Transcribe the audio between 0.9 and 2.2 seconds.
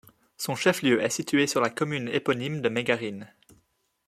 est situé sur la commune